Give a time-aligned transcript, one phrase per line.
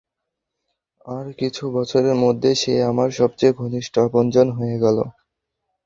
[1.05, 5.03] আর কিছু বছরের মধ্যে সে আমার সবচেয়ে ঘনিষ্ঠ আপনজন হয়ে গেলো।